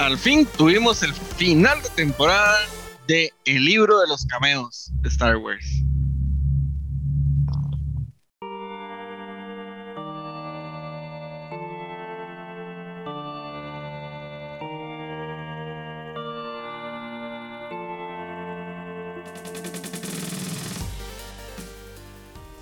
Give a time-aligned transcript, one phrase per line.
[0.00, 2.58] al fin tuvimos el final de temporada
[3.06, 5.66] de El libro de los cameos de Star Wars.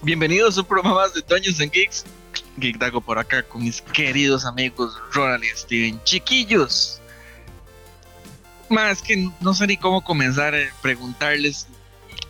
[0.03, 2.05] Bienvenidos a un programa más de Dungeons and Geeks.
[2.57, 6.03] Geek Dago por acá con mis queridos amigos Ronald y Steven.
[6.03, 7.01] Chiquillos,
[8.71, 11.67] más que no sé ni cómo comenzar a preguntarles.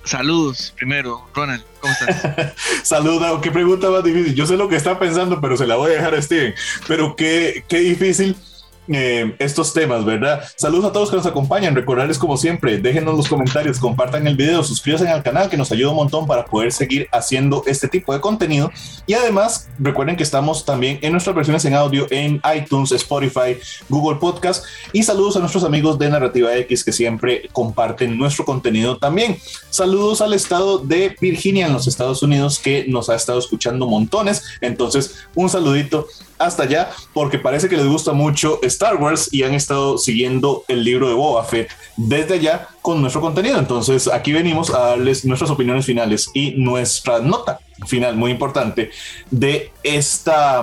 [0.04, 2.54] Saludos primero, Ronald, ¿cómo estás?
[2.82, 4.34] Saluda, qué pregunta más difícil.
[4.34, 6.54] Yo sé lo que está pensando, pero se la voy a dejar a Steven.
[6.86, 8.36] Pero qué, qué difícil
[8.88, 10.42] eh, estos temas, ¿verdad?
[10.56, 11.74] Saludos a todos que nos acompañan.
[11.74, 15.90] Recordarles como siempre, déjenos los comentarios, compartan el video, suscríbanse al canal que nos ayuda
[15.90, 18.70] un montón para poder seguir haciendo este tipo de contenido.
[19.06, 24.18] Y además, recuerden que estamos también en nuestras versiones en audio en iTunes, Spotify, Google
[24.18, 24.64] Podcast.
[24.92, 29.38] Y saludos a nuestros amigos de Narrativa X que siempre comparten nuestro contenido también.
[29.70, 34.42] Saludos al estado de Virginia en los Estados Unidos que nos ha estado escuchando montones.
[34.60, 36.06] Entonces, un saludito
[36.38, 40.84] hasta allá porque parece que les gusta mucho Star Wars y han estado siguiendo el
[40.84, 43.58] libro de Boba Fett desde allá con nuestro contenido.
[43.58, 48.92] Entonces aquí venimos a darles nuestras opiniones finales y nuestra nota final muy importante
[49.32, 50.62] de esta,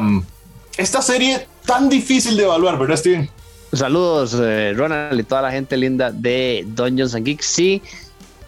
[0.78, 3.30] esta serie tan difícil de evaluar, ¿verdad, Steven?
[3.74, 7.46] Saludos, eh, Ronald y toda la gente linda de Dungeons and Geeks.
[7.46, 7.82] Sí,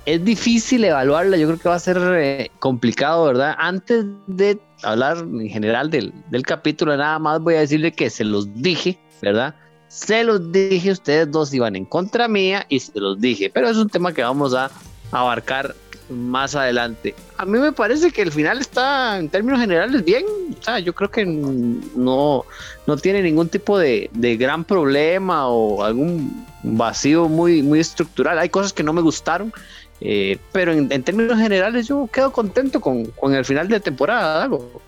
[0.08, 3.55] es difícil evaluarla, yo creo que va a ser eh, complicado, ¿verdad?
[3.59, 8.23] Antes de hablar en general del, del, capítulo, nada más voy a decirle que se
[8.23, 9.53] los dije, ¿verdad?
[9.89, 13.75] Se los dije, ustedes dos iban en contra mía y se los dije, pero es
[13.75, 14.72] un tema que vamos a
[15.11, 15.75] abarcar
[16.09, 17.13] más adelante.
[17.38, 20.23] A mí me parece que el final está en términos generales bien,
[20.58, 22.45] o sea, yo creo que no,
[22.85, 28.39] no tiene ningún tipo de, de gran problema o algún vacío muy, muy estructural.
[28.39, 29.53] Hay cosas que no me gustaron,
[30.00, 34.44] eh, pero en, términos generales yo quedo contento con, con el final de temporada.
[34.44, 34.81] Algo.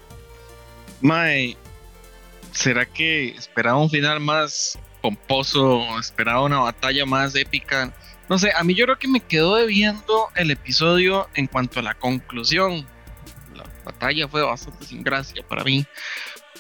[1.02, 1.58] Mae,
[2.52, 5.81] ¿será que esperaba un final más pomposo?
[6.00, 7.94] ¿Esperaba una batalla más épica?
[8.30, 11.84] No sé, a mí yo creo que me quedó debiendo el episodio en cuanto a
[11.84, 12.86] la conclusión.
[13.56, 15.86] La batalla fue bastante sin gracia para mí,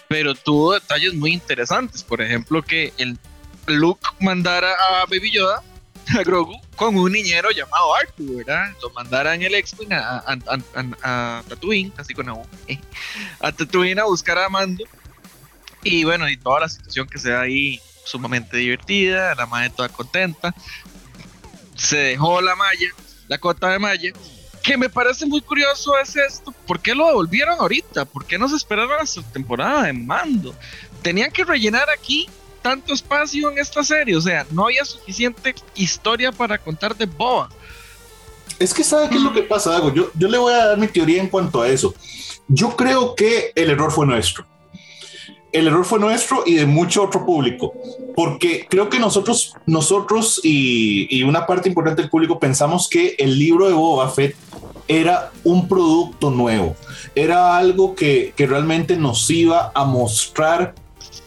[0.07, 2.01] pero tuvo detalles muy interesantes.
[2.01, 3.19] Por ejemplo, que el
[3.67, 5.61] Luke mandara a Baby Yoda
[6.17, 8.71] a Grogu con un niñero llamado Arthur, ¿verdad?
[8.81, 10.35] Lo mandaran el x a,
[11.03, 12.35] a, Tatooine, así con a,
[13.39, 14.83] a Tatooine a buscar a Mando.
[15.83, 19.89] Y bueno, y toda la situación que se da ahí sumamente divertida, la madre toda
[19.89, 20.53] contenta.
[21.75, 22.89] Se dejó la malla,
[23.27, 24.11] la cota de malla.
[24.61, 26.51] Que me parece muy curioso es esto.
[26.67, 28.05] ¿Por qué lo devolvieron ahorita?
[28.05, 30.53] ¿Por qué no se esperaron hasta la temporada de mando?
[31.01, 32.29] Tenían que rellenar aquí
[32.61, 37.49] tanto espacio en esta serie, o sea, no había suficiente historia para contar de Boba.
[38.59, 39.93] Es que sabe qué es lo que pasa, Dago.
[39.93, 41.93] Yo, yo le voy a dar mi teoría en cuanto a eso.
[42.47, 44.45] Yo creo que el error fue nuestro.
[45.51, 47.73] El error fue nuestro y de mucho otro público,
[48.15, 53.39] porque creo que nosotros, nosotros y, y una parte importante del público pensamos que el
[53.39, 54.35] libro de Boba Fett
[54.87, 56.75] era un producto nuevo,
[57.15, 60.75] era algo que, que realmente nos iba a mostrar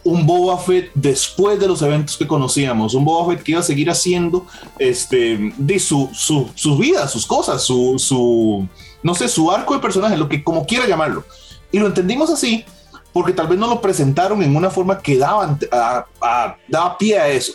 [0.03, 3.63] un Boba Fett después de los eventos que conocíamos, un Boba Fett que iba a
[3.63, 4.45] seguir haciendo
[4.79, 8.67] este, de su, su, su vida, sus cosas, su, su,
[9.01, 11.25] no sé, su arco de personaje, lo que como quiera llamarlo.
[11.71, 12.65] Y lo entendimos así
[13.13, 17.29] porque tal vez no lo presentaron en una forma que daba, a, daba pie a
[17.29, 17.53] eso.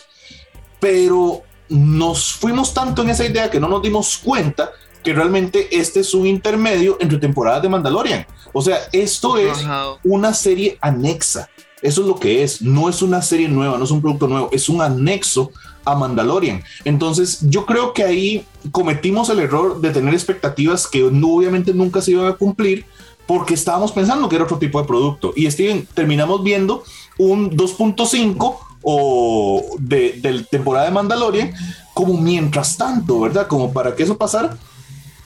[0.79, 4.71] Pero nos fuimos tanto en esa idea que no nos dimos cuenta
[5.03, 8.25] que realmente este es un intermedio entre temporadas de Mandalorian.
[8.53, 9.65] O sea, esto es
[10.03, 11.49] una serie anexa
[11.81, 12.61] eso es lo que es.
[12.61, 15.51] No es una serie nueva, no es un producto nuevo, es un anexo
[15.85, 16.63] a Mandalorian.
[16.85, 22.11] Entonces, yo creo que ahí cometimos el error de tener expectativas que obviamente nunca se
[22.11, 22.85] iban a cumplir
[23.25, 25.33] porque estábamos pensando que era otro tipo de producto.
[25.35, 26.83] Y Steven, terminamos viendo
[27.17, 31.53] un 2.5 o de, de temporada de Mandalorian
[31.93, 33.47] como mientras tanto, ¿verdad?
[33.47, 34.57] Como para que eso pasara.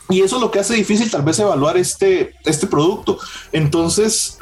[0.09, 3.19] Y eso es lo que hace difícil tal vez evaluar este, este producto.
[3.51, 4.37] Entonces,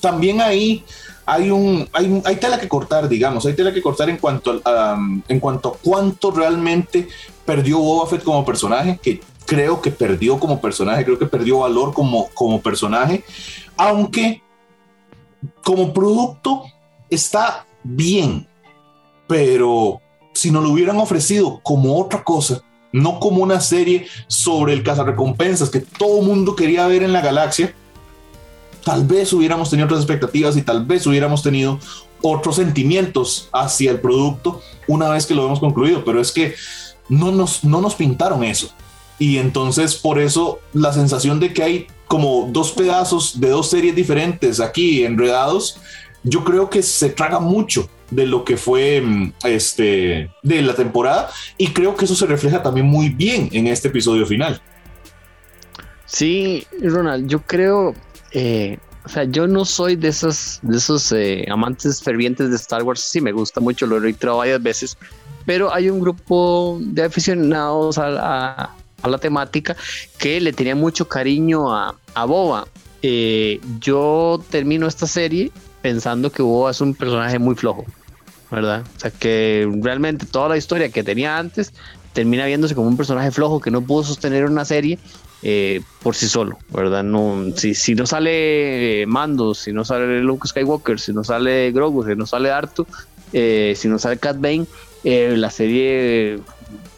[0.00, 0.84] también ahí
[1.30, 4.98] hay un hay, hay tela que cortar, digamos, hay tela que cortar en cuanto a,
[5.28, 7.06] en cuanto a cuánto realmente
[7.44, 11.94] perdió Boba Fett como personaje, que creo que perdió como personaje, creo que perdió valor
[11.94, 13.22] como, como personaje,
[13.76, 14.42] aunque
[15.62, 16.64] como producto
[17.08, 18.48] está bien,
[19.28, 20.00] pero
[20.34, 22.62] si nos lo hubieran ofrecido como otra cosa,
[22.92, 27.72] no como una serie sobre el cazarrecompensas que todo mundo quería ver en la galaxia,
[28.84, 31.78] tal vez hubiéramos tenido otras expectativas y tal vez hubiéramos tenido
[32.22, 36.54] otros sentimientos hacia el producto una vez que lo hemos concluido, pero es que
[37.08, 38.70] no nos, no nos pintaron eso.
[39.18, 43.94] Y entonces por eso la sensación de que hay como dos pedazos de dos series
[43.94, 45.78] diferentes aquí enredados,
[46.22, 51.30] yo creo que se traga mucho de lo que fue mm, este de la temporada
[51.56, 54.60] y creo que eso se refleja también muy bien en este episodio final.
[56.06, 57.94] Sí, Ronald, yo creo,
[58.32, 62.82] eh, o sea, yo no soy de esos, de esos eh, amantes fervientes de Star
[62.82, 63.00] Wars.
[63.00, 64.98] Sí, me gusta mucho, lo he reiterado varias veces,
[65.46, 69.74] pero hay un grupo de aficionados a, la temática
[70.18, 72.66] que le tenía mucho cariño a, a Boba.
[73.02, 75.50] Eh, yo termino esta serie
[75.80, 77.86] pensando que Boba es un personaje muy flojo,
[78.50, 78.84] ¿verdad?
[78.96, 81.72] O sea, que realmente toda la historia que tenía antes
[82.12, 84.98] termina viéndose como un personaje flojo que no pudo sostener una serie
[85.42, 87.02] eh, por sí solo, ¿verdad?
[87.02, 92.04] No, si, si no sale Mando, si no sale Luke Skywalker, si no sale Grogu,
[92.04, 92.86] si no sale Artu,
[93.32, 94.66] eh, si no sale Cat Bane,
[95.04, 96.40] eh, la serie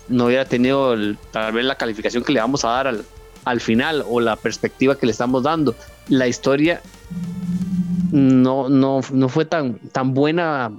[0.09, 0.97] no hubiera tenido
[1.31, 3.05] tal vez la calificación que le vamos a dar al,
[3.45, 5.77] al final o la perspectiva que le estamos dando.
[6.09, 6.83] La historia
[8.11, 10.73] no, no, no fue tan, tan buena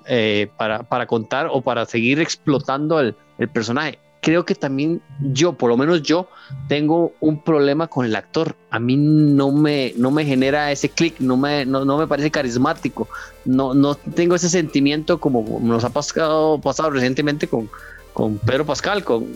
[0.57, 5.69] para, para, contar o para seguir explotando el, el personaje creo que también yo, por
[5.69, 6.29] lo menos yo,
[6.69, 8.55] tengo un problema con el actor.
[8.71, 13.09] A mí no me, no me genera ese clic, no me, no, me parece carismático.
[13.43, 17.69] No, no tengo ese sentimiento como nos ha pasado, pasado recientemente con,
[18.13, 19.27] con Pedro Pascal, con,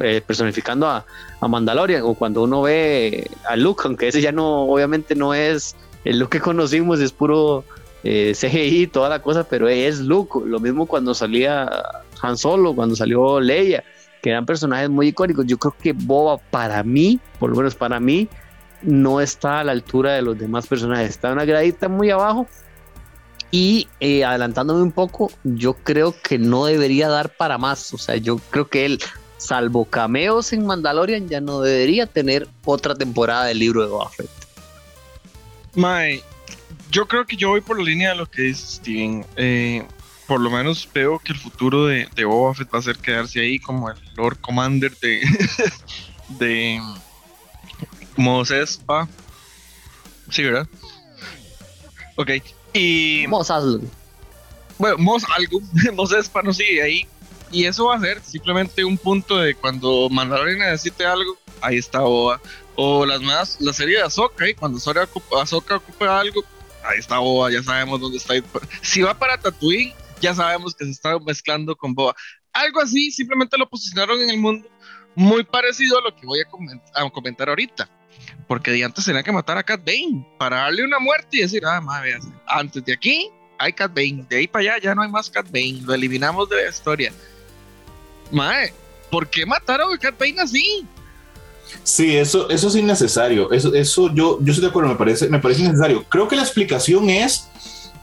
[0.00, 1.04] eh, personificando a,
[1.40, 5.76] a, Mandalorian, o cuando uno ve a Luke, aunque ese ya no, obviamente no es
[6.04, 7.62] el Luke que conocimos, es puro
[8.04, 10.40] eh, CGI, toda la cosa, pero es Luke.
[10.46, 11.70] Lo mismo cuando salía
[12.22, 13.84] Han Solo, cuando salió Leia
[14.24, 15.44] que eran personajes muy icónicos.
[15.44, 18.26] Yo creo que Boba para mí, por lo menos para mí,
[18.80, 21.10] no está a la altura de los demás personajes.
[21.10, 22.46] Está una gradita muy abajo.
[23.50, 27.92] Y eh, adelantándome un poco, yo creo que no debería dar para más.
[27.92, 28.98] O sea, yo creo que él,
[29.36, 34.30] salvo cameos en Mandalorian, ya no debería tener otra temporada del libro de Boba Fett.
[36.90, 39.26] yo creo que yo voy por la línea de lo que dice Steven.
[39.36, 39.86] Eh,
[40.26, 43.40] por lo menos veo que el futuro de, de Boba Fett va a ser quedarse
[43.40, 45.22] ahí como el Lord Commander de,
[46.38, 46.80] de
[48.16, 48.52] Mos
[50.30, 50.66] Sí, ¿verdad?
[52.16, 52.30] Ok.
[52.72, 53.26] Y.
[53.28, 53.80] Mos algo.
[54.78, 55.60] Bueno, Mos algo.
[55.94, 57.06] Mos Espa no sigue ahí.
[57.50, 62.00] Y eso va a ser simplemente un punto de cuando Mandalorian necesite algo, ahí está
[62.00, 62.40] Boba.
[62.74, 64.56] O las más, la serie de Ahsoka, ¿eh?
[64.56, 66.42] cuando Ahsoka ocupa algo,
[66.82, 68.34] ahí está Boba, ya sabemos dónde está.
[68.82, 72.14] Si va para Tatooine, ya sabemos que se está mezclando con Boba.
[72.52, 74.68] Algo así, simplemente lo posicionaron en el mundo
[75.14, 77.88] muy parecido a lo que voy a, comentar ahorita.
[78.46, 81.64] Porque de antes tenía que matar a Cat Bane para darle una muerte y decir,
[81.64, 85.10] ah, madre, antes de aquí hay Cat Bane, de ahí para allá ya no hay
[85.10, 87.12] más Cat Bane, lo eliminamos de la historia.
[88.30, 88.72] Madre,
[89.10, 90.86] ¿por qué mataron a Cat Bane así?
[91.82, 93.50] Sí, eso, eso es innecesario.
[93.52, 96.04] Eso, eso yo, yo estoy de acuerdo, me parece, me parece innecesario.
[96.04, 97.48] Creo que la explicación es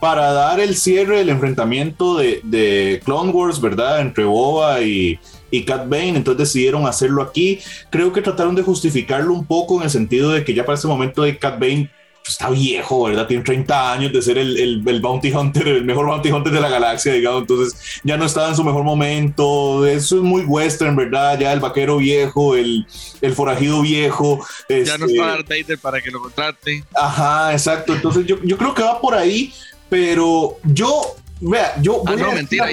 [0.02, 4.00] para dar el cierre del enfrentamiento de, de Clone Wars, ¿verdad?
[4.00, 7.60] Entre Boba y, y Cat Bane, entonces decidieron hacerlo aquí.
[7.88, 10.88] Creo que trataron de justificarlo un poco en el sentido de que ya para ese
[10.88, 11.88] momento de Cat Bane
[12.26, 13.28] está viejo, ¿verdad?
[13.28, 16.68] Tiene 30 años de ser el, el, Bounty Hunter, el mejor Bounty Hunter de la
[16.68, 17.42] galaxia, digamos.
[17.42, 19.86] Entonces ya no estaba en su mejor momento.
[19.86, 21.38] Eso es muy western, ¿verdad?
[21.38, 22.88] Ya el vaquero viejo, el,
[23.20, 24.44] el forajido viejo.
[24.68, 26.82] Ya no está Darth Vader para que lo contrate.
[26.92, 27.94] Ajá, exacto.
[27.94, 29.52] Entonces yo, yo creo que va por ahí
[29.92, 32.66] pero yo, vea, yo ah, voy, a mentira,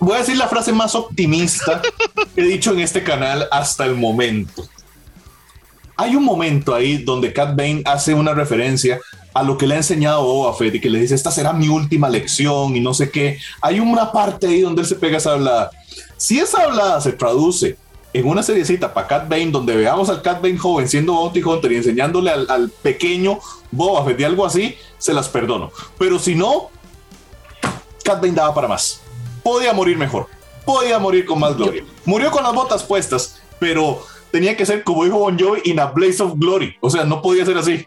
[0.00, 1.80] voy a decir la frase más optimista
[2.34, 4.66] que he dicho en este canal hasta el momento.
[5.96, 8.98] Hay un momento ahí donde Cat Bane hace una referencia
[9.32, 11.68] a lo que le ha enseñado Boba Fett y que le dice, esta será mi
[11.68, 13.38] última lección y no sé qué.
[13.62, 15.70] Hay una parte ahí donde él se pega esa hablada.
[16.16, 17.76] Si esa hablada se traduce
[18.12, 21.72] en una seriecita para Cat Bane, donde veamos al Cat Bane joven siendo Bounty Hunter
[21.72, 23.38] y enseñándole al, pequeño
[23.70, 25.70] Boba Fett y algo así, se las perdono.
[25.98, 26.70] Pero si no,
[28.04, 29.02] Cat Bane daba para más.
[29.42, 30.26] Podía morir mejor.
[30.64, 31.84] Podía morir con más gloria.
[32.04, 35.86] Murió con las botas puestas, pero tenía que ser como dijo Bon Jovi, in a
[35.86, 36.76] blaze of glory.
[36.80, 37.86] O sea, no podía ser así.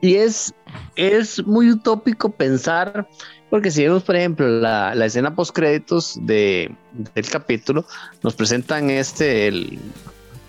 [0.00, 0.54] Y es,
[0.96, 3.06] es muy utópico pensar,
[3.50, 6.72] porque si vemos, por ejemplo, la, la escena post créditos de,
[7.14, 7.84] del capítulo,
[8.22, 9.78] nos presentan este, el,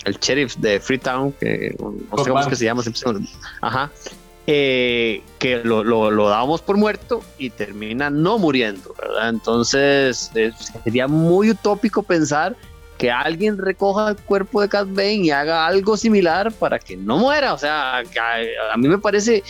[0.06, 2.84] el sheriff de Freetown, que no sé cómo es que se llama,
[3.62, 3.92] ajá,
[4.48, 9.30] eh, que lo, lo, dábamos por muerto y termina no muriendo, ¿verdad?
[9.30, 10.32] Entonces
[10.84, 12.56] sería muy utópico pensar
[12.98, 17.18] que alguien recoja el cuerpo de Cat Bane y haga algo similar para que no
[17.18, 17.54] muera.
[17.54, 19.44] O sea, a, mí me parece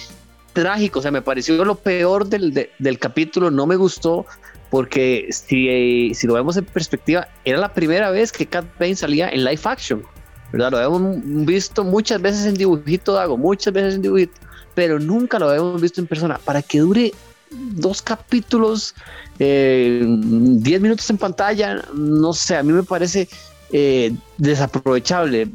[0.54, 4.26] trágico, o sea, me pareció lo peor del, del capítulo, no me gustó,
[4.72, 9.30] porque si, si lo vemos en perspectiva, era la primera vez que Cat Bane salía
[9.30, 10.02] en live action,
[10.54, 10.72] ¿verdad?
[10.72, 14.40] Lo hemos visto muchas veces en dibujito, Dago, muchas veces en dibujito,
[14.74, 16.40] pero nunca lo habíamos visto en persona.
[16.44, 17.12] Para que dure
[17.52, 18.96] dos capítulos,
[19.40, 23.28] eh, diez minutos en pantalla, no sé, a mí me parece
[23.74, 25.50] eh, desaprovechable.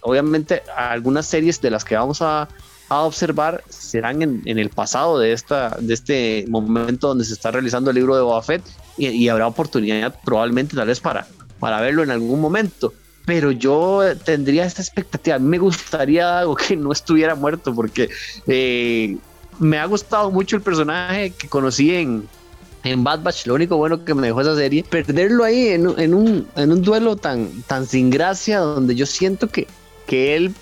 [0.00, 2.48] Obviamente, algunas series de las que vamos a,
[2.88, 7.90] a observar serán en, el pasado de, esta, de este momento donde se está realizando
[7.90, 8.62] el libro de Boba Fett
[8.96, 11.26] y, habrá oportunidad probablemente tal vez para,
[11.58, 12.94] para verlo en algún momento.
[13.24, 15.38] Pero yo tendría esta expectativa.
[15.40, 18.08] Me gustaría algo que no estuviera muerto porque
[18.46, 19.16] eh,
[19.58, 22.28] me ha gustado mucho el personaje que conocí en,
[22.84, 23.46] en Bad Batch.
[23.46, 26.82] Lo único bueno que me dejó esa serie, perderlo ahí en, en, un, en un
[26.82, 29.66] duelo tan, tan sin gracia donde yo siento que,
[30.06, 30.54] que él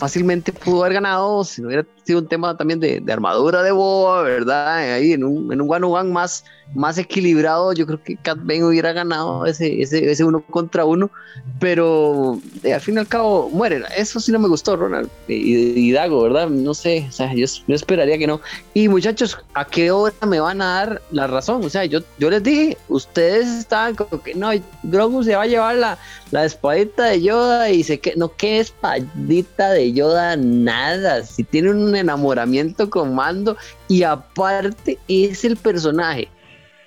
[0.00, 3.72] fácilmente pudo haber ganado si no hubiera sido un tema también de, de armadura de
[3.72, 4.78] boa, ¿verdad?
[4.78, 8.64] Ahí en un, en un one, -one más, más equilibrado, yo creo que Cat Bane
[8.64, 11.10] hubiera ganado ese, ese, ese uno contra uno,
[11.58, 13.82] pero eh, al fin y al cabo muere.
[13.96, 16.48] Eso sí no me gustó, Ronald y, Dago, ¿verdad?
[16.48, 18.40] No sé, o sea, yo, yo, esperaría que no.
[18.74, 21.64] Y muchachos, ¿a qué hora me van a dar la razón?
[21.64, 24.50] O sea, yo, yo les dije, ustedes estaban como que no,
[24.84, 25.98] Grogu se va a llevar la,
[26.30, 30.36] la espadita de Yoda y se que no, ¿qué espadita de Yoda?
[30.36, 31.24] Nada.
[31.24, 33.56] Si tiene un enamoramiento con Mando
[33.88, 36.28] y aparte es el personaje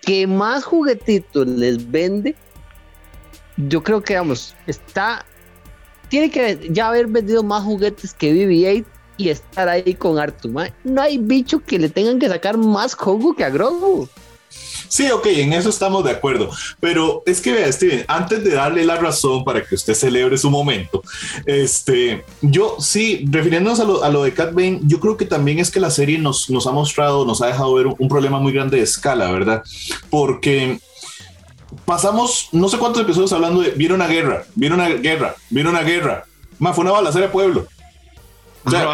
[0.02, 2.36] que más juguetitos les vende,
[3.58, 5.26] yo creo que, vamos, está.
[6.10, 8.86] Tiene que ya haber vendido más juguetes que BB-8
[9.18, 10.70] y estar ahí con Artuma.
[10.84, 14.08] No hay bicho que le tengan que sacar más jugo que a Grogu.
[14.94, 16.52] Sí, ok, en eso estamos de acuerdo.
[16.80, 20.52] Pero es que vea, Steven, antes de darle la razón para que usted celebre su
[20.52, 21.02] momento,
[21.48, 25.58] este, yo sí, refiriéndonos a lo, a lo de Cat Bane, yo creo que también
[25.58, 28.54] es que la serie nos, nos ha mostrado, nos ha dejado ver un, problema muy
[28.54, 29.64] grande de escala, ¿verdad?
[30.12, 30.80] Porque
[31.86, 35.82] pasamos no sé cuántos episodios hablando de viene una guerra, viene una guerra, viene una
[35.82, 36.26] guerra.
[36.60, 37.66] Más fue una balacera de pueblo.
[38.64, 38.88] O sea,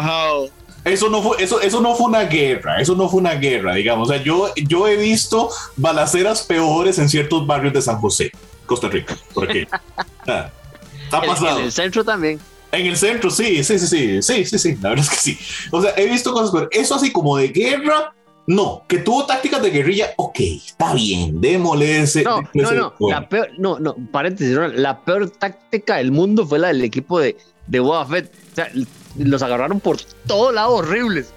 [0.84, 4.08] eso no fue, eso, eso no fue una guerra, eso no fue una guerra, digamos.
[4.08, 8.30] O sea, yo, yo he visto balaceras peores en ciertos barrios de San José,
[8.66, 9.66] Costa Rica, por aquí.
[10.26, 10.50] Ah,
[11.02, 11.58] está pasado.
[11.58, 12.38] En el centro también.
[12.70, 15.38] En el centro, sí, sí, sí, sí, sí, sí, sí, la verdad es que sí.
[15.72, 18.14] O sea, he visto cosas, pero eso así como de guerra,
[18.46, 22.22] no, que tuvo tácticas de guerrilla, ok, está bien, démosle ese.
[22.22, 26.68] No, no, no, la peor, no, no, paréntesis, la peor táctica del mundo fue la
[26.68, 27.36] del equipo de,
[27.70, 28.30] de Boba Fett.
[28.52, 28.70] O sea,
[29.16, 31.32] los agarraron por todos lados horribles.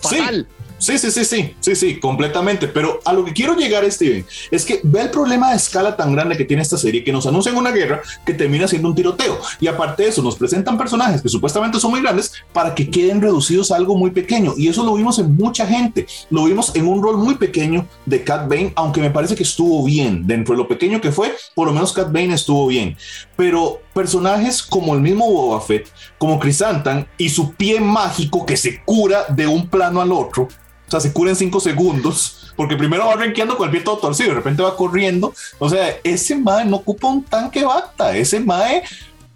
[0.00, 0.46] Fatal.
[0.80, 2.66] Sí, sí, sí, sí, sí, sí, completamente.
[2.66, 6.14] Pero a lo que quiero llegar, Steven, es que ve el problema de escala tan
[6.14, 9.38] grande que tiene esta serie, que nos anuncian una guerra que termina siendo un tiroteo.
[9.60, 13.20] Y aparte de eso, nos presentan personajes que supuestamente son muy grandes para que queden
[13.20, 14.54] reducidos a algo muy pequeño.
[14.56, 16.06] Y eso lo vimos en mucha gente.
[16.30, 19.84] Lo vimos en un rol muy pequeño de Cat Bane, aunque me parece que estuvo
[19.84, 20.26] bien.
[20.26, 22.96] Dentro de lo pequeño que fue, por lo menos Cat Bane estuvo bien.
[23.36, 28.82] Pero personajes como el mismo Boba Fett, como Chrysanthemum y su pie mágico que se
[28.84, 30.48] cura de un plano al otro,
[30.90, 33.98] o sea, se cura en cinco segundos, porque primero va renqueando con el pie todo
[33.98, 35.32] torcido, de repente va corriendo.
[35.60, 38.82] O sea, ese mae no ocupa un tanque bata, ese mae,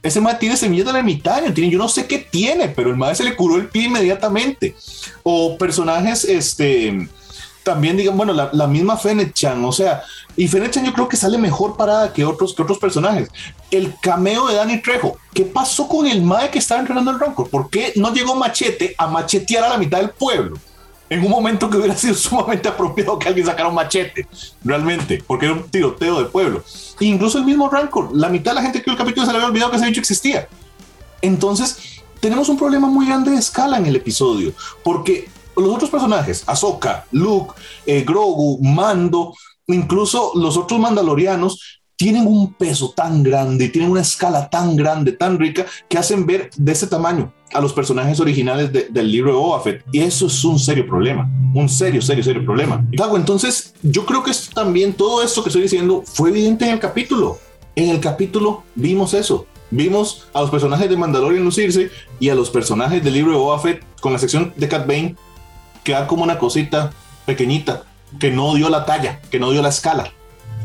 [0.02, 3.14] ese mae tiene semillas del ermitaño, tiene, yo no sé qué tiene, pero el mae
[3.14, 4.74] se le curó el pie inmediatamente.
[5.22, 7.08] O personajes, este,
[7.64, 10.02] también digan, bueno, la, misma Fennec-chan, o sea,
[10.36, 13.28] y Fennec-chan yo creo que sale mejor parada que otros, que otros personajes.
[13.70, 17.48] El cameo de Danny Trejo, ¿qué pasó con el mae que estaba entrenando el Rancor?
[17.48, 20.56] ¿Por qué no llegó Machete a machetear a la mitad del pueblo?
[21.10, 24.26] en un momento que hubiera sido sumamente apropiado que alguien sacara un machete,
[24.64, 26.62] realmente, porque era un tiroteo del pueblo.
[27.00, 29.38] E incluso el mismo Rancor, la mitad de la gente que el capítulo se le
[29.38, 30.48] había olvidado que ese bicho existía.
[31.20, 34.52] Entonces, tenemos un problema muy grande de escala en el episodio,
[34.82, 37.54] porque los otros personajes, Ahsoka, Luke,
[37.86, 39.34] eh, Grogu, Mando,
[39.66, 45.38] incluso los otros mandalorianos, tienen un peso tan grande, tienen una escala tan grande, tan
[45.38, 49.62] rica, que hacen ver de ese tamaño a los personajes originales del libro de Boba.
[49.92, 52.84] Y eso es un serio problema, un serio, serio, serio problema.
[52.92, 56.80] Dago, entonces yo creo que también todo esto que estoy diciendo fue evidente en el
[56.80, 57.38] capítulo.
[57.76, 59.46] En el capítulo vimos eso.
[59.70, 63.62] Vimos a los personajes de Mandalorian lucirse y a los personajes del libro de Boba
[64.00, 65.16] con la sección de Cat Bane
[65.84, 66.92] quedar como una cosita
[67.26, 67.84] pequeñita
[68.18, 70.12] que no dio la talla, que no dio la escala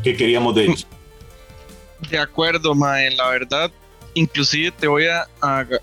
[0.02, 0.86] que queríamos de ellos.
[2.10, 3.70] De acuerdo, Mae, la verdad,
[4.14, 5.28] inclusive te voy a,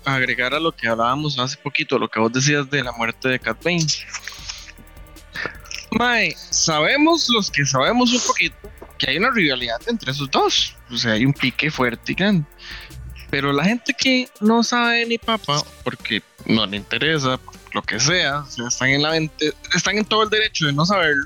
[0.04, 3.38] agregar a lo que hablábamos hace poquito, lo que vos decías de la muerte de
[3.38, 3.86] Cat Bane.
[5.92, 8.56] Mae, sabemos los que sabemos un poquito
[8.98, 10.74] que hay una rivalidad entre esos dos.
[10.90, 12.44] O sea, hay un pique fuerte y grande.
[13.30, 17.38] Pero la gente que no sabe ni papa, porque no le interesa,
[17.72, 19.16] lo que sea, o sea, están en la
[19.74, 21.24] están en todo el derecho de no saberlo.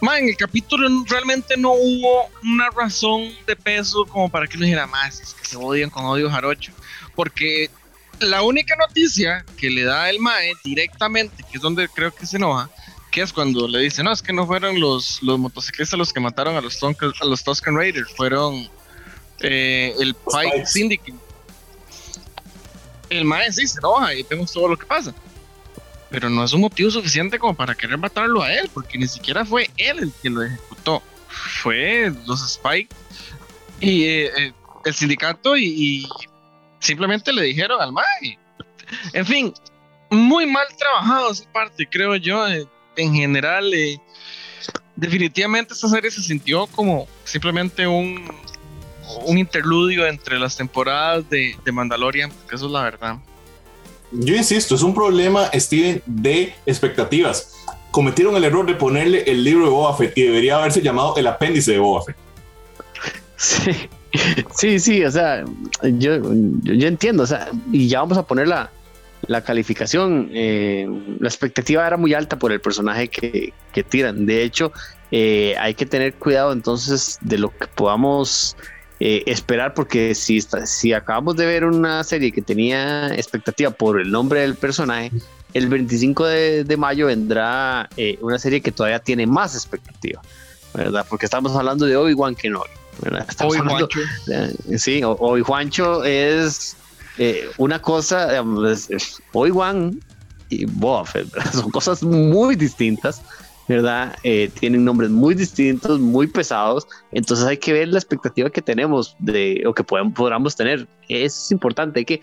[0.00, 4.64] Ma, en el capítulo realmente no hubo una razón de peso como para que uno
[4.64, 6.72] dijera más, es que se odian con odio jarocho,
[7.14, 7.70] porque
[8.18, 12.38] la única noticia que le da el Mae directamente, que es donde creo que se
[12.38, 12.70] enoja,
[13.10, 16.20] que es cuando le dice, no, es que no fueron los, los motociclistas los que
[16.20, 18.68] mataron a los, a los Tuscan Raiders, fueron
[19.40, 21.29] eh, el Pike Syndicate.
[23.10, 25.14] El Mae sí se enoja y vemos todo lo que pasa.
[26.10, 29.44] Pero no es un motivo suficiente como para querer matarlo a él, porque ni siquiera
[29.44, 31.02] fue él el que lo ejecutó.
[31.28, 32.94] Fue los Spike
[33.80, 34.52] y eh, eh,
[34.84, 36.08] el sindicato y,
[36.80, 38.38] simplemente le dijeron al Mae.
[39.12, 39.54] En fin,
[40.10, 42.44] muy mal trabajado esa parte, creo yo.
[42.96, 43.72] En general,
[44.96, 48.28] definitivamente esta serie se sintió como simplemente un,
[49.24, 53.16] un interludio entre las temporadas de, de Mandalorian, que eso es la verdad.
[54.12, 57.54] Yo insisto, es un problema, Steven, de expectativas.
[57.90, 61.26] Cometieron el error de ponerle el libro de Boba Fett y debería haberse llamado el
[61.26, 62.16] apéndice de Boba Fett.
[63.36, 63.88] Sí,
[64.56, 65.44] sí, sí, o sea,
[65.82, 66.20] yo,
[66.62, 68.70] yo, entiendo, o sea, y ya vamos a poner la,
[69.26, 70.28] la calificación.
[70.32, 70.88] Eh,
[71.20, 74.26] la expectativa era muy alta por el personaje que, que tiran.
[74.26, 74.72] De hecho,
[75.10, 78.56] eh, hay que tener cuidado entonces de lo que podamos
[79.02, 84.10] eh, esperar porque si, si acabamos de ver una serie que tenía expectativa por el
[84.10, 85.10] nombre del personaje,
[85.54, 90.20] el 25 de, mayo vendrá eh, una serie que todavía tiene más expectativa,
[90.74, 91.06] ¿verdad?
[91.08, 92.68] Porque estamos hablando de Obi-Wan Kenobi,
[94.30, 96.76] eh, sí, Obi-Juancho es
[97.56, 98.28] una cosa,
[99.32, 99.98] Obi-Wan
[100.50, 101.04] y Boba
[101.52, 103.22] son cosas muy distintas
[103.70, 104.16] ¿verdad?
[104.24, 109.14] Eh, tienen nombres muy distintos, muy pesados, entonces hay que ver la expectativa que tenemos
[109.20, 110.88] de, o que podamos, tener.
[111.08, 112.22] Eso es importante, hay que,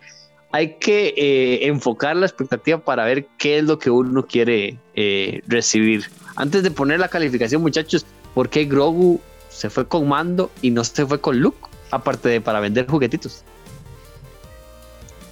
[0.51, 5.42] hay que eh, enfocar la expectativa para ver qué es lo que uno quiere eh,
[5.48, 6.10] recibir.
[6.36, 10.84] Antes de poner la calificación, muchachos, ¿por qué Grogu se fue con Mando y no
[10.84, 11.58] se fue con Luke?
[11.92, 13.46] Aparte de para vender juguetitos.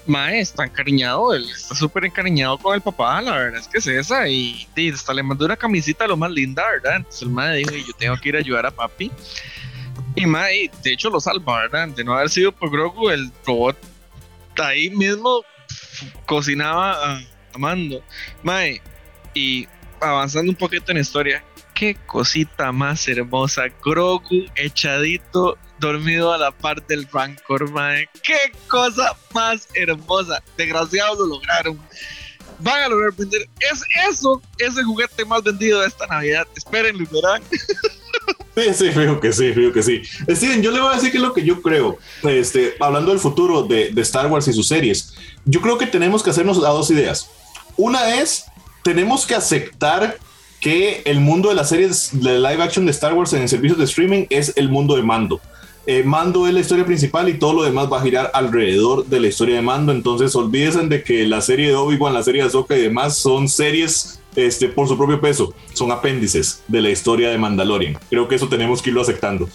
[0.07, 3.87] Mae está encariñado, él está súper encariñado con el papá, la verdad es que es
[3.87, 6.97] esa, y, hasta le mandó una camisita lo más linda, ¿verdad?
[6.97, 9.11] Entonces el mae dijo, yo tengo que ir a ayudar a papi.
[10.15, 11.87] Y mae, de hecho lo salva, ¿verdad?
[11.89, 13.77] De no haber sido por Grogu, el robot
[14.57, 15.43] ahí mismo
[16.25, 17.21] cocinaba a,
[17.57, 18.03] Mando.
[18.43, 18.81] Mae,
[19.33, 19.67] y
[20.01, 26.51] avanzando un poquito en la historia, qué cosita más hermosa, Grogu echadito dormido a la
[26.51, 28.07] par del Rancor, mae.
[28.23, 30.43] Qué cosa más hermosa.
[30.57, 31.79] Desgraciados lo lograron.
[32.59, 33.47] Van a lograr vender.
[33.59, 36.47] Es eso, es el juguete más vendido de esta Navidad.
[36.55, 37.41] Espérenlo, verán.
[38.55, 40.01] Sí, sí, fijo que sí, fijo que sí.
[40.29, 41.99] Steven, yo le voy a decir que es lo que yo creo.
[42.23, 46.23] Este, hablando del futuro de, de Star Wars y sus series, yo creo que tenemos
[46.23, 47.29] que hacernos a dos ideas.
[47.75, 48.45] Una es,
[48.81, 50.17] tenemos que aceptar
[50.61, 53.83] que el mundo de las series de live action de Star Wars en servicios de
[53.83, 55.41] streaming es el mundo de mando.
[55.87, 59.19] Eh, Mando es la historia principal y todo lo demás va a girar alrededor de
[59.19, 59.91] la historia de Mando.
[59.91, 63.47] Entonces, olvídense de que la serie de Obi-Wan, la serie de Ahsoka y demás son
[63.47, 67.97] series este, por su propio peso, son apéndices de la historia de Mandalorian.
[68.09, 69.47] Creo que eso tenemos que irlo aceptando.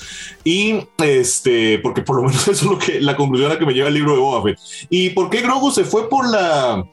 [0.45, 3.66] Y este, porque por lo menos eso es lo que la conclusión a la que
[3.66, 4.59] me lleva el libro de Boba Fett.
[4.88, 6.87] ¿Y por qué Grogu se fue por la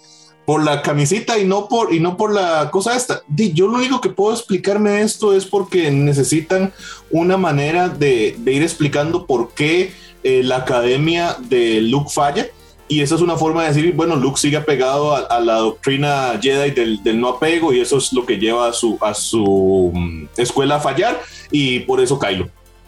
[0.47, 3.21] por la camisita y no por, y no por la cosa esta.
[3.27, 6.71] Yo lo único que puedo explicarme esto es porque necesitan
[7.11, 9.91] una manera de, ir explicando por qué
[10.23, 12.47] eh, la academia de Luke falla.
[12.87, 16.71] Y esa es una forma de decir, bueno, Luke sigue apegado a, la doctrina Jedi
[16.71, 20.77] del, no apego y eso es lo que lleva a su, a su mm, escuela
[20.77, 21.19] a fallar
[21.51, 22.47] y por eso Kylo.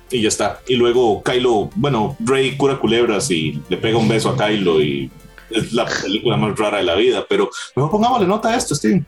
[0.09, 0.61] Y ya está.
[0.65, 5.11] Y luego Kylo, bueno, Rey cura culebras y le pega un beso a Kylo y
[5.49, 9.05] es la película más rara de la vida, pero mejor pongámosle nota a esto, Steven.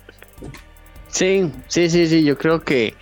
[1.09, 2.95] Sí, sí, sí, sí, yo creo que,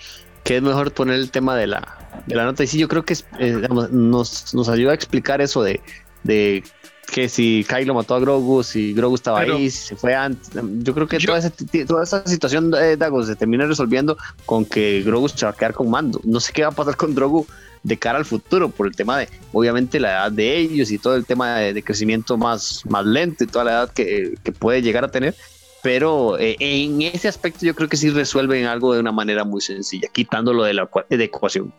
[0.43, 2.63] que es mejor poner el tema de la, de la nota.
[2.63, 5.80] Y sí, yo creo que eh, nos, nos ayuda a explicar eso de,
[6.23, 6.63] de
[7.10, 10.49] que si Kylo mató a Grogu, si Grogu estaba ahí, si se fue antes.
[10.54, 11.41] Yo creo que toda,
[11.88, 15.73] toda, esa situación de Dago se termina resolviendo con que Grogu se va a quedar
[15.73, 16.21] con mando.
[16.23, 17.45] No sé qué va a pasar con Grogu
[17.83, 21.15] de cara al futuro por el tema de, obviamente, la edad de ellos y todo
[21.15, 25.11] el tema de, crecimiento más, más lento y toda la edad que, puede llegar a
[25.11, 25.35] tener.
[25.81, 29.61] Pero eh, en ese aspecto yo creo que sí resuelven algo de una manera muy
[29.61, 31.73] sencilla, quitándolo de la de ecuación.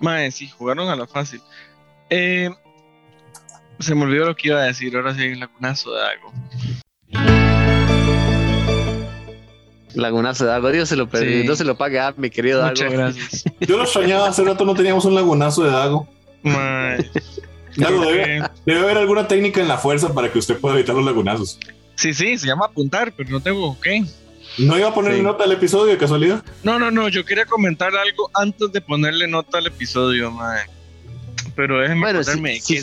[0.00, 1.40] Mae, sí, jugaron a lo fácil.
[2.10, 2.50] Eh,
[3.78, 6.32] se me olvidó lo que iba a decir, ahora sí hay un lagunazo de algo.
[9.94, 11.46] Lagunazo de Dago, Dios se lo perdió, Sí.
[11.48, 12.70] no se lo pague a mi querido Dago.
[12.70, 13.44] Muchas gracias.
[13.60, 16.06] Yo lo extrañaba, hace rato no teníamos un lagunazo de Dago.
[17.76, 21.58] Debe, haber alguna técnica en la fuerza para que usted pueda evitar los lagunazos.
[21.94, 23.86] Sí, sí, se llama apuntar, pero no tengo, ok.
[24.58, 25.22] ¿No iba a poner Sí.
[25.22, 26.42] nota al episodio de casualidad?
[26.64, 30.62] No, no, no, yo quería comentar algo antes de ponerle nota al episodio, mae.
[31.54, 32.76] Pero déjenme Bueno, si, si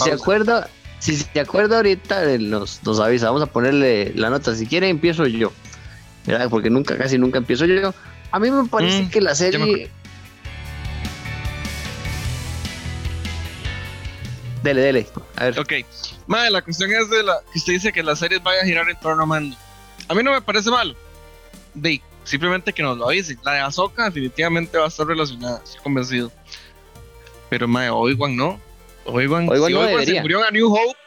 [0.00, 4.54] si acuerda, si se acuerda ahorita, eh, nos, nos avisa, vamos a ponerle la nota.
[4.54, 5.52] Si quiere, empiezo yo.
[6.26, 6.48] ¿Verdad?
[6.50, 7.94] Porque nunca, casi nunca empiezo yo.
[8.30, 9.90] A mí me parece Mm, que la serie.
[14.62, 15.06] Dele, dele.
[15.36, 15.60] A ver.
[15.60, 15.72] Ok,
[16.26, 18.88] madre, la cuestión es de la que usted dice que las series vayan a girar
[18.90, 19.56] en torno a Mando.
[20.08, 20.94] A mí no me parece malo.
[21.74, 23.38] De, simplemente que nos lo avisen.
[23.44, 26.32] La de Ahsoka definitivamente va a estar relacionada, estoy convencido.
[27.48, 28.60] Pero madre, Obi-Wan no.
[29.04, 30.98] Obi-Wan, Obi-Wan si no Obi-Wan se murió A New Hope,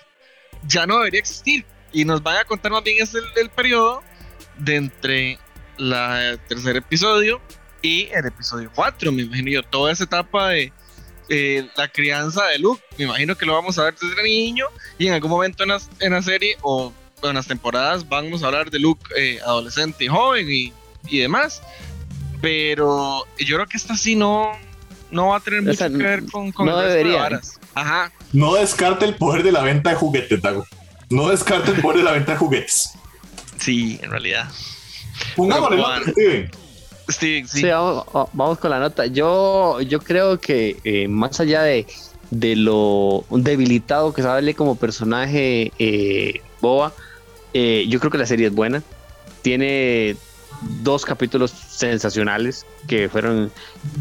[0.65, 1.65] ya no debería existir.
[1.91, 4.01] Y nos van a contar más bien es el, el periodo
[4.59, 5.39] de entre
[5.77, 7.41] la tercer episodio
[7.81, 9.63] y el episodio 4, me imagino yo.
[9.63, 10.73] Toda esa etapa de
[11.29, 14.65] eh, la crianza de Luke, me imagino que lo vamos a ver desde niño
[14.97, 16.91] y en algún momento en la, en la serie o
[17.23, 20.73] en las temporadas vamos a hablar de Luke eh, adolescente y joven y,
[21.07, 21.61] y demás.
[22.41, 24.51] Pero yo creo que esta sí no,
[25.11, 27.21] no va a tener mucho Esa que ver con, con no el resto de debería.
[27.21, 27.59] varas.
[27.75, 28.11] Ajá.
[28.33, 30.65] No descarte el poder de la venta de juguetes, Dago.
[31.09, 32.93] No descarte el poder de la venta de juguetes.
[33.59, 34.49] Sí, en realidad.
[35.35, 36.03] Pongámosle nota, Juan.
[36.11, 36.51] Steven.
[37.09, 37.61] Sí, sí.
[37.61, 39.05] Sí, vamos, vamos con la nota.
[39.07, 41.87] Yo, yo creo que eh, más allá de,
[42.29, 46.93] de lo debilitado que sale como personaje eh, Boba,
[47.53, 48.83] eh, yo creo que la serie es buena.
[49.41, 50.15] Tiene
[50.83, 53.51] dos capítulos sensacionales que fueron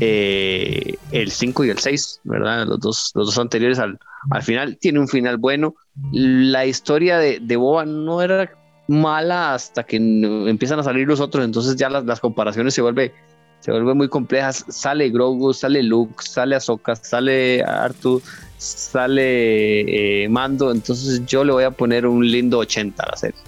[0.01, 2.66] eh, el 5 y el 6, ¿verdad?
[2.66, 3.99] Los dos, los dos anteriores al,
[4.31, 4.77] al final.
[4.79, 5.75] Tiene un final bueno.
[6.12, 8.53] La historia de, de Boba no era
[8.88, 13.14] mala hasta que empiezan a salir los otros, entonces ya las, las comparaciones se vuelve
[13.61, 14.64] se vuelven muy complejas.
[14.68, 18.22] Sale Grogu, sale Luke, sale Ahsoka, sale Artu,
[18.57, 23.40] sale eh, Mando, entonces yo le voy a poner un lindo 80 a la serie.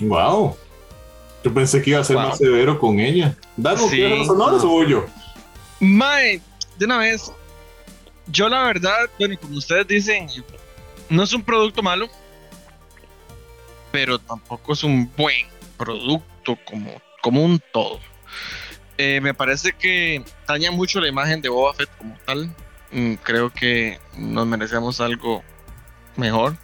[0.00, 0.56] Wow.
[1.44, 2.28] Yo pensé que iba a ser Wow.
[2.28, 3.36] más severo con ella.
[3.56, 3.96] Dago, Sí.
[3.96, 5.04] ¿quieres los honores o voy yo?
[5.80, 6.40] Mae,
[6.78, 7.30] de una vez,
[8.28, 10.26] yo la verdad, bueno, como ustedes dicen,
[11.10, 12.08] no es un producto malo,
[13.92, 18.00] pero tampoco es un buen producto como, como un todo.
[18.98, 22.54] Eh, me parece que daña mucho la imagen de Boba Fett como tal.
[22.90, 25.42] Mm, creo que nos merecemos algo
[26.16, 26.56] mejor.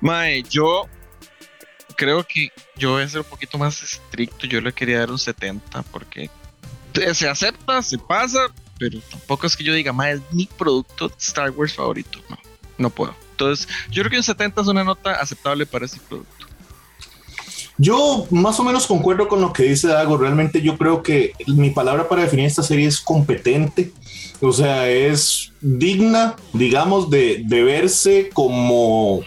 [0.00, 0.88] Mae, yo
[1.96, 4.46] creo que yo voy a ser un poquito más estricto.
[4.46, 6.30] Yo le quería dar un 70 porque
[7.12, 8.46] se acepta, se pasa,
[8.78, 12.20] pero tampoco es que yo diga, ma, es mi producto Star Wars favorito.
[12.28, 12.38] No,
[12.78, 13.14] no puedo.
[13.36, 16.46] Entonces, yo creo que un 70 es una nota aceptable para ese producto.
[17.78, 20.16] Yo más o menos concuerdo con lo que dice Dago.
[20.16, 23.92] Realmente yo creo que mi palabra para definir esta serie es competente.
[24.40, 29.20] O sea, es digna, digamos, de, de verse como,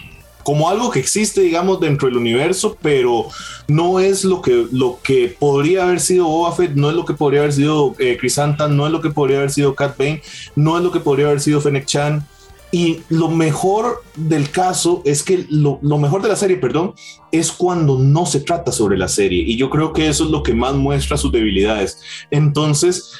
[0.43, 3.27] como algo que existe, digamos, dentro del universo, pero
[3.67, 7.13] no es lo que, lo que podría haber sido Boba Fett, no es lo que
[7.13, 10.23] podría haber sido eh, Chrysanthemum, no es lo que podría haber sido Cat Bane,
[10.55, 12.27] no es lo que podría haber sido Fennec Chan.
[12.71, 16.93] Y lo mejor del caso es que lo, lo mejor de la serie, perdón,
[17.31, 19.43] es cuando no se trata sobre la serie.
[19.43, 21.99] Y yo creo que eso es lo que más muestra sus debilidades.
[22.29, 23.13] Entonces,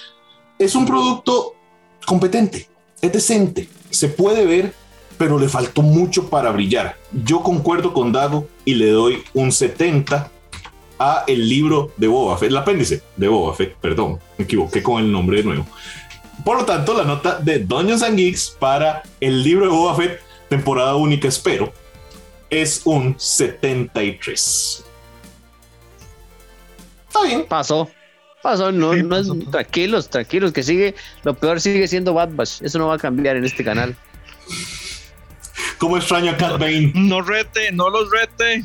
[0.60, 1.56] es un producto
[2.06, 2.68] competente,
[3.02, 4.74] es decente, se puede ver,
[5.18, 6.98] pero le faltó mucho para brillar.
[7.24, 10.32] Yo concuerdo con Dago y le doy un 70
[11.00, 15.02] a el libro de Boba Fett, el apéndice de Boba Fett, perdón, me equivoqué con
[15.02, 15.66] el nombre de nuevo.
[16.46, 20.22] Por lo tanto, la nota de Dungeons and Geeks para el libro de Boba Fett,
[20.50, 21.72] temporada única, espero,
[22.50, 24.86] es un 73.
[27.08, 27.46] Está bien.
[27.48, 27.90] Pasó,
[28.42, 32.30] pasó, no, Sí, no es- pasó, tranquilos, tranquilos, que sigue, lo peor sigue siendo Bad
[32.34, 33.96] Batch, eso no va a cambiar en este canal.
[35.78, 36.92] Como extraño a Cat Bane.
[36.96, 38.64] No rete, no los rete.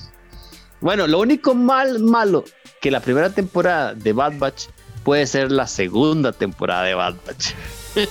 [0.80, 2.44] Bueno, lo único mal, malo
[2.80, 4.64] que la primera temporada de Bad Batch
[5.04, 7.52] puede ser la segunda temporada de Bad Batch.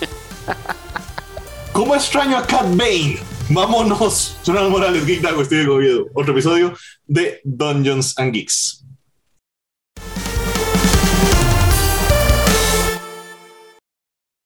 [1.73, 3.17] Como extraño a Cat Bane.
[3.49, 4.37] Vámonos.
[4.45, 6.05] Jonathan Morales, Geek Dago, Steve Oviedo.
[6.13, 6.73] Otro episodio
[7.07, 8.82] de Dungeons and Geeks.